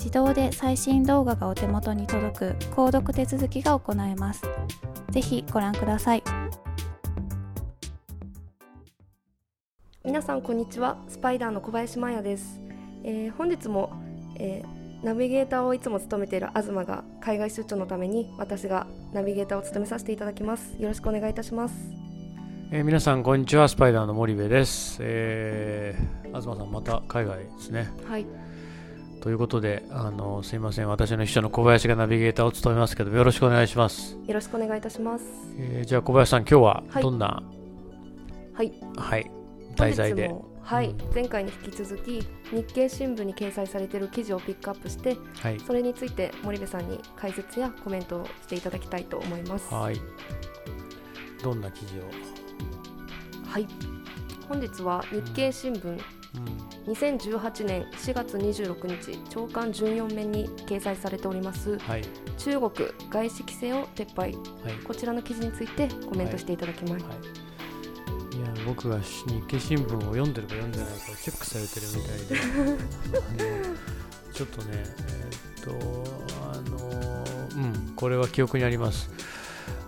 [0.00, 4.42] 自動で最新動画がお手元に届く購読手続きが行えます。
[5.10, 6.22] ぜひご覧ください。
[10.02, 10.96] 皆さんこんにちは。
[11.06, 12.62] スパイダーの小林真也です。
[13.04, 13.92] えー、本日も、
[14.36, 20.76] えー、ナビゲーターをいつも務めている東が海外出張のために私がナビゲーターを務めさせていただきます。
[20.78, 21.74] よろしくお願いいたします。
[22.70, 23.68] えー、皆さんこんにちは。
[23.68, 24.96] スパイダーの森部です。
[25.02, 27.90] えー、東さんまた海外ですね。
[28.06, 28.24] はい。
[29.20, 34.16] ということで、あのすいません、私の秘書の小林がナビゲーターを務めますけど、よろしくお願いします。
[34.26, 35.24] よろしくお願いいたします。
[35.58, 37.42] えー、じゃあ小林さん、今日はどんな、
[38.54, 39.30] はい、はい、
[39.76, 40.30] 題材で。
[40.62, 49.72] はい、うん、前回に引き続き日経新聞に掲載されている記事をピックアップして、はい、それについて森部さんに解説やコメントをしていただきたいと思います。
[49.74, 50.00] はい。
[51.42, 52.02] どんな記事を？
[53.46, 53.66] はい。
[54.48, 55.98] 本日は日経新聞、うん
[56.86, 62.04] 2018年4月26日朝刊14面に掲載されております、はい、
[62.38, 62.70] 中国
[63.10, 64.42] 外資規制を撤廃、はい、
[64.84, 68.40] こちらの記事についてコメントしていただきます、はい、い。
[68.40, 73.70] や僕が日経新聞を読んでるか読んでないかをチェックされてるみたいで。
[74.32, 77.24] ちょっとねえー、っとあの
[77.56, 79.10] うんこれは記憶にあります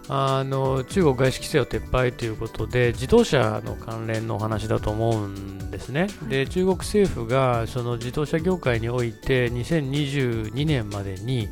[0.09, 6.09] あの中国外資規制を撤廃ということで自動車の関連のお話だと思うんですね。
[6.29, 11.49] で中国政府がその自動車業界において2022年までに、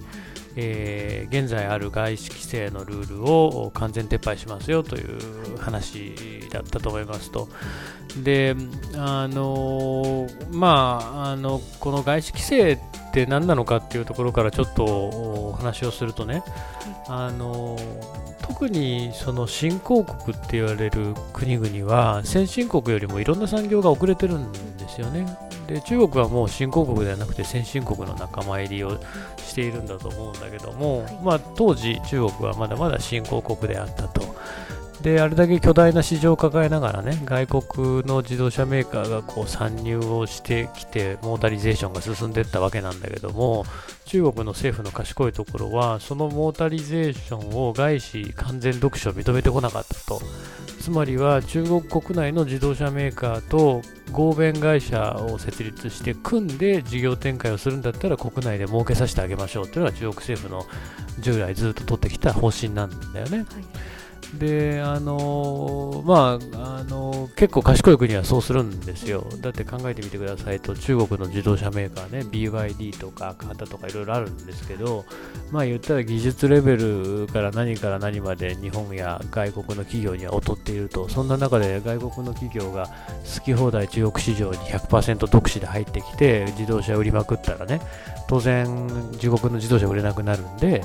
[0.56, 7.49] えー、現在ある外資規制のルールを完全撤廃しますよという話だったと思いますと。
[8.25, 8.56] で
[8.97, 12.78] あのまああのこの外資規制
[13.10, 16.44] って何なのかっていうところからちょっとお話をするとね、
[17.09, 17.76] あの
[18.41, 25.26] 特にその新興国って言われる国々は先進国よりもいろんな産業が遅れてるんですよね。
[25.66, 29.00] で中国はもう新興国ではなくて先進国の仲間入りを
[29.38, 34.19] しているんだと思うんだけども、まあ、当時中国はまだまだ新興国であったと。
[35.03, 43.65] であれだけ巨大な市場を抱えながらね外国の自動車メーカーがこう参入をしてきてモータリゼーションが進んでいったわけなんだけども
[44.05, 50.20] 中国の政府の賢いところはそのモータリゼーションを外資完全読書を認めてこなかったと
[50.81, 53.81] つまりは中国国内の自動車メーカーと
[54.12, 60.67] 合弁会社を設立して組んで事業展開をするんだったら国内で儲けさせてあげましょうというのが中国政府の
[61.20, 63.38] 従来ずっと取ってきた方針なんだよね。
[63.38, 63.47] はい
[64.38, 69.26] であのまああの結構賢い国はそうするんですよ。
[69.40, 75.05] だって考えてみてくださいと中国の自動車メーカーね BYD とかカタとかいろいろあるんですけど
[75.50, 87.81] まあ言ったら技術レベルから何から何まで日本や外国の企業には劣っているとそんな中で外国の企業が好き放題中国市場に100%独自で入ってきて自動車売りまくったらね
[88.28, 88.88] 当然
[89.19, 90.84] 中国の自動車売れなくなるんで、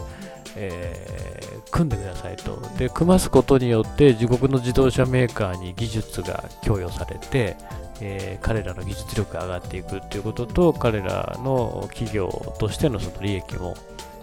[0.56, 2.62] えー組んでくださいと。
[2.78, 7.58] で、組ますことによって自国の自動車メーカーに技術が供与されて、
[8.00, 13.76] えー、彼らの技術力が上がっていくっていうことと、彼らの企業としてのその利益も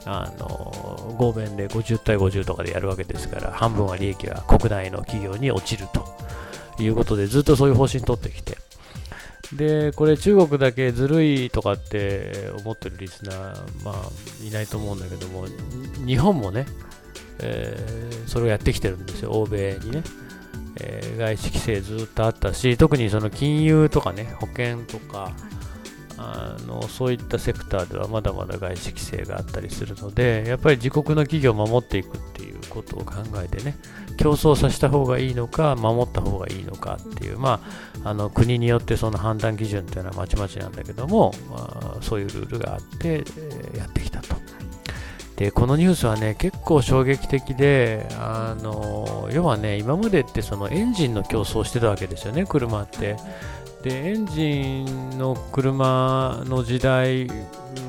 [0.06, 6.06] あの合弁で50対50とかでやるわけですから、半分は利益は国内の企業に落ちると
[6.82, 8.56] いうことで、ずっとそういう方針を取ってきて、
[9.56, 15.46] で、これ中国だけずるいとかって思ってるリスナー、まあ、いないと思うんだけども、
[16.06, 16.66] 日本もね、
[17.40, 20.02] えー、それをやってきてるんですよ、欧米にね。
[20.80, 25.32] えー、外資規制ずっとあったし、特にその金融とかね、保険とか、
[26.24, 33.76] あのそういったセクターではまだまだ外資規制があったりするので、やっぱり自国の企業を守っていくっていうことを考えてね、
[34.16, 37.60] 競争させた方がいいのか、守った方がいいのかっていう、ま
[38.04, 43.24] あ、あの国によってその判断基準っていうのはまちまちなんだけども、まあ、そういうルールがあって、
[43.76, 44.36] やってきたと。
[45.36, 53.16] で、このニュースはね、結構衝撃的で、あの要はね、今までってそのエンジンの競争してたわけですよね、車って。
[53.82, 57.26] でエンジンの車の時代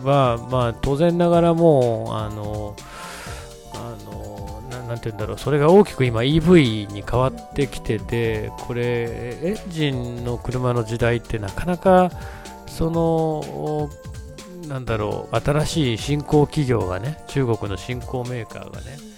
[0.04, 2.76] は、まあ、当然ながらもうあの
[3.76, 12.12] あのなて言うんだろうそれが大きく今 EV に変わってきててこれエンジンの車の時代ってなかなか
[12.68, 13.90] その
[14.68, 19.13] なんだろう新しい新興企業がね中国の新興メーカーがね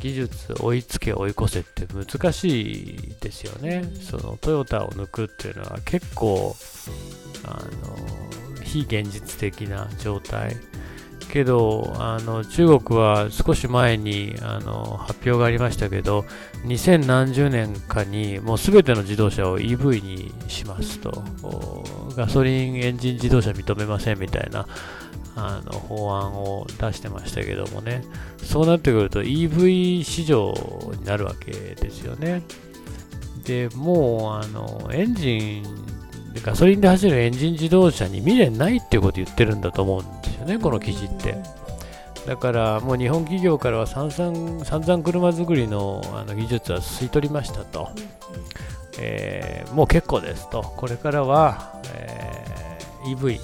[0.00, 3.84] 技術追いつけ追い越せって難しいですよね。
[4.00, 6.56] そのトヨタを抜くっていうのは結構
[7.44, 10.56] あの非現実的な状態。
[11.30, 16.24] けどあの中国は少し前にあの発表がありましたけど
[16.64, 21.22] 2000何十年かにもう全ての自動車を EV にしますと
[22.16, 24.66] ガソリンエンジン自動車認めませんみたいな
[25.36, 28.04] あの法案を出してましたけどもね、
[28.42, 30.52] そうなってくると EV 市場
[30.98, 32.42] になるわけですよね。
[33.44, 35.64] で、もうあのエンジン、
[36.42, 41.36] ガソリンで走るエンジン自動車に未練ないっていうこと言ってるんだと思うんですよね、この記事って。
[42.26, 47.88] だからもう日本企業からは散々散々車作りのあの技術は吸い取りましたと、
[48.98, 53.40] えー、もう結構ですと、これからは、えー、EV、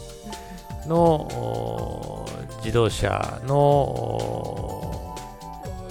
[0.87, 2.27] の
[2.59, 5.15] 自動車の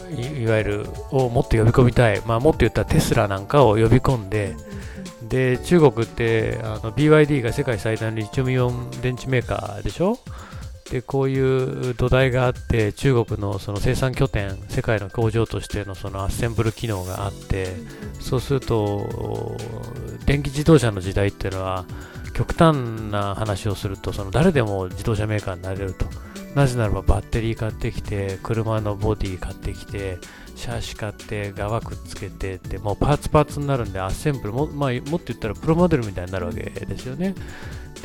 [0.10, 4.56] いわゆるをもっと呼び込みたい、まあ、もっと言ったらテスラなんかを呼び込んで、
[5.28, 10.20] で中国ってあの BYD が世界最大のリチウムイオン電池メーカーでしょ？
[10.96, 17.74] でこういう土台があって中国のその生産拠点世界の工場としてのそのアッセンブル機能があって
[18.22, 19.58] そうすると
[20.26, 21.84] 電気自動車の時代っていうのは
[22.34, 22.78] 極端
[23.12, 26.06] な話をするとその誰でも自動車メーカーになれると。
[26.56, 30.20] なぜならばバッテリー買ってきて車のボディ買ってきて
[30.56, 37.36] シャーシ買って側くっつけてってもうパーツパーツになるんでアッセンブルも,、まあ、もっと言ったらプロモデルみたいになるわけですよね。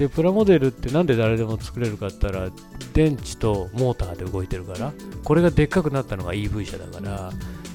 [0.01, 2.49] でプラモデルってなんで誰でも作れるかって言ったら
[2.95, 7.31] 電池とモーターで動いてるからこれがでっかくなったのが EV 車だから。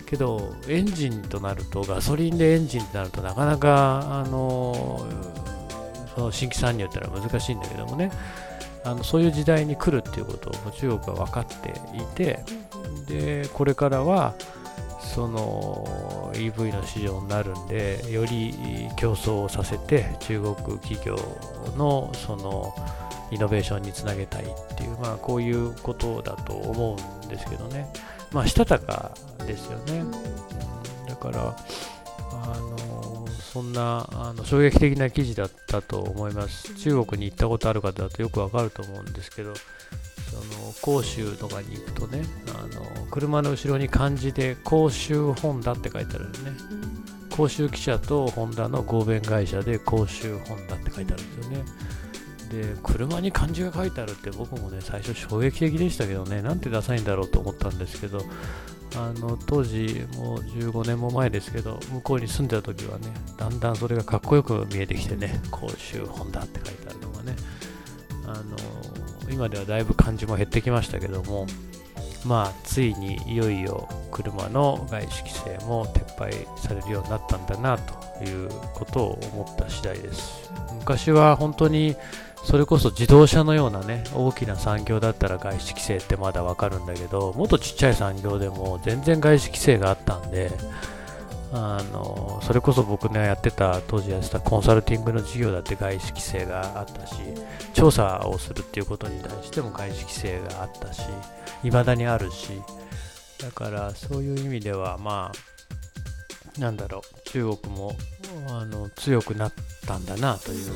[0.07, 5.07] けどエンジンとなるとガソリンでエンジンとなるとなかなかあの
[6.13, 8.11] その新規参入ってのは難しいんだけどもね。
[8.83, 12.45] あのそういう時代に来るっていうことを中国は分かっていて
[13.07, 14.35] でこれからは
[15.05, 18.53] その EV の市場になるんでより
[18.97, 21.15] 競争をさせて中国企業
[21.77, 22.73] のその
[23.31, 27.91] イノベーションにつなげたいっていう、まあ、こういうことだと思うんですけどね、
[28.31, 29.15] まあ、したたか
[29.45, 30.03] ですよね。
[31.07, 31.55] だから
[32.31, 36.75] あのそんなあの衝撃的な記事だったと思います。
[36.75, 39.53] 中国に行ったことある方だとよくわかると思うんですけど、
[40.35, 46.35] その広州とかに行くとね、あの車の後ろに漢字で広州ホンダって書いてあるよね。
[47.31, 51.63] 広州汽車とホンダの合弁会社で広州ホンダって書いてあるんですよね。
[52.73, 58.21] で、車に漢字が書いてあるって僕もね、最初衝撃的でしたけどね、なんてダサいんだろうと思ったんですけど、
[58.97, 67.35] あの当時もう15年も前ですけど向こうに住んでた時はねだんだんそれがかっこよく見えてきてね甲州本田って書いてあるのがね
[68.25, 68.55] あの
[69.29, 71.47] 今ではだいぶ漢字も減ってきましたけども
[72.25, 80.51] まあついにいよいよ車の外資規制も撤廃されるようになったんだなということを思った次第です。
[80.79, 81.95] 昔は本当に
[82.45, 90.51] それこそ自動車のようなね、大きな産業だったら外資規制ってまだわかるんだけど、もっとちっちゃい産業でも全然外資規制があったんで、
[91.57, 97.15] あのそれこそ僕ね、やってた、当時やってたコンサルティングの事業だって外資規制があったし、
[97.73, 101.03] 調査をするっていうことに対しても外資規制があったし、
[101.63, 102.61] 未だにあるし、
[103.39, 105.31] だからそういう意味ではま
[106.57, 107.95] あなんだろう中国も
[108.49, 109.53] あの強くなっ
[109.85, 110.71] たんだなという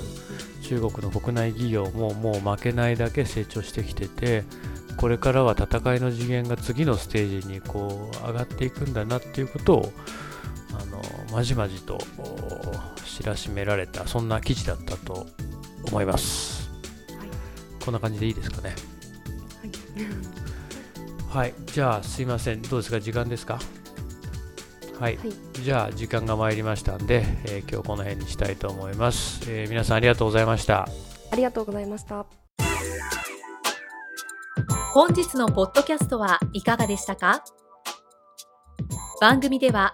[0.61, 4.43] 中国の国内企業ももう負けないだけ成長してきてて
[4.97, 9.93] これからは戦いの次元が次のステージにこう上がっていくんだなっていうことを
[10.81, 11.97] あのまじまじと
[13.05, 15.27] 知らしめられたそんな記事だったと
[15.87, 16.69] 思います、
[17.17, 17.27] はい、
[17.83, 18.75] こんな感じでいいですかね。
[21.31, 22.61] はい、はい、じゃあすいません。
[22.61, 22.99] どうですか？
[22.99, 23.59] 時間ですか？
[24.99, 25.33] はい、はい、
[25.63, 30.87] じゃあ時間が参りましたんで、えー、今日この辺にしたいと思います、えー、皆さんありがとうございました。
[31.31, 32.25] ありがとうございました。
[34.93, 37.43] 本日のポッドキャストはいかがでしたか？
[39.21, 39.93] 番組では